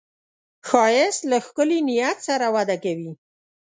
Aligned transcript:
ښایست 0.67 1.21
له 1.31 1.37
ښکلي 1.45 1.79
نیت 1.87 2.17
سره 2.27 2.45
وده 2.55 2.75
کوي 2.83 3.11